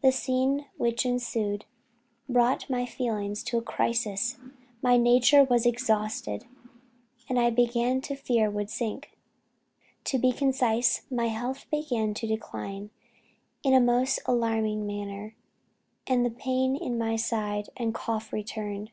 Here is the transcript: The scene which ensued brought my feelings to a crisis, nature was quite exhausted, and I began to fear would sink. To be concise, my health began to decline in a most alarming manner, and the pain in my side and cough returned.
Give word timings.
The 0.00 0.12
scene 0.12 0.64
which 0.78 1.04
ensued 1.04 1.66
brought 2.26 2.70
my 2.70 2.86
feelings 2.86 3.42
to 3.44 3.58
a 3.58 3.60
crisis, 3.60 4.38
nature 4.82 5.44
was 5.44 5.64
quite 5.64 5.74
exhausted, 5.74 6.46
and 7.28 7.38
I 7.38 7.50
began 7.50 8.00
to 8.00 8.16
fear 8.16 8.48
would 8.50 8.70
sink. 8.70 9.12
To 10.04 10.16
be 10.16 10.32
concise, 10.32 11.02
my 11.10 11.26
health 11.26 11.66
began 11.70 12.14
to 12.14 12.26
decline 12.26 12.88
in 13.62 13.74
a 13.74 13.78
most 13.80 14.20
alarming 14.24 14.86
manner, 14.86 15.36
and 16.06 16.24
the 16.24 16.30
pain 16.30 16.74
in 16.74 16.96
my 16.96 17.16
side 17.16 17.68
and 17.76 17.92
cough 17.92 18.32
returned. 18.32 18.90